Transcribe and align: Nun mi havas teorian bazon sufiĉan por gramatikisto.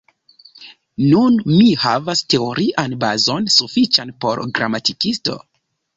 Nun 1.09 1.35
mi 1.51 1.67
havas 1.83 2.23
teorian 2.35 2.97
bazon 3.05 3.49
sufiĉan 3.57 4.15
por 4.27 4.43
gramatikisto. 4.59 5.37